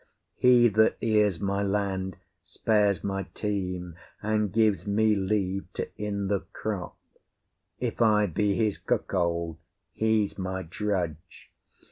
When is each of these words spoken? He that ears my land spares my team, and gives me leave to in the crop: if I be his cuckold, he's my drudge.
He 0.33 0.67
that 0.69 0.97
ears 1.01 1.39
my 1.39 1.61
land 1.61 2.17
spares 2.41 3.03
my 3.03 3.27
team, 3.35 3.97
and 4.23 4.51
gives 4.51 4.87
me 4.87 5.13
leave 5.13 5.71
to 5.73 5.89
in 5.95 6.25
the 6.27 6.39
crop: 6.53 6.97
if 7.79 8.01
I 8.01 8.25
be 8.25 8.55
his 8.55 8.79
cuckold, 8.79 9.57
he's 9.93 10.39
my 10.39 10.63
drudge. 10.63 11.51